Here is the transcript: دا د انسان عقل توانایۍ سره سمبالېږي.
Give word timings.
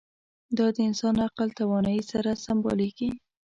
دا 0.57 0.67
د 0.75 0.77
انسان 0.89 1.15
عقل 1.27 1.49
توانایۍ 1.59 2.01
سره 2.11 2.29
سمبالېږي. 2.45 3.09